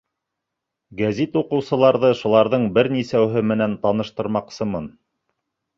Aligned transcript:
Гәзит 1.01 1.37
уҡыусыларҙы 1.41 2.11
шуларҙың 2.23 2.67
бер 2.79 2.93
нисәүһе 2.97 3.47
менән 3.53 3.79
таныштырмаҡсымын. 3.87 4.95